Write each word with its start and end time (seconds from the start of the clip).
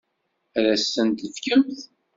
Ad 0.57 0.65
as-tent-tefkemt? 0.73 1.79